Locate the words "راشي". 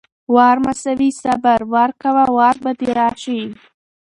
2.99-3.41